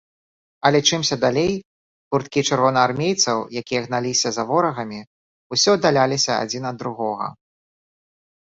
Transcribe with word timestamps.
Але 0.67 0.79
чымся 0.89 1.17
далей, 1.25 1.51
гурткі 2.15 2.39
чырвонаармейцаў, 2.49 3.37
якія 3.63 3.81
гналіся 3.85 4.29
за 4.39 4.43
ворагамі, 4.49 4.99
усё 5.57 5.69
аддаляліся 5.79 6.31
адзін 6.47 6.63
ад 6.75 6.83
другога. 6.83 7.27